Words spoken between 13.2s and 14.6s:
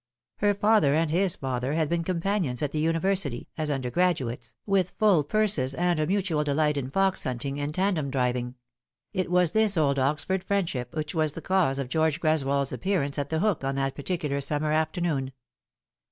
The Hook on that particular